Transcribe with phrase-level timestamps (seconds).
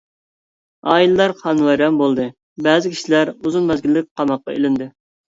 [0.93, 2.25] ئائىلىلەر خانىۋەيران بولدى،
[2.67, 4.89] بەزى كىشىلەر ئۇزۇن مەزگىللىك قاماققا ئېلىندى.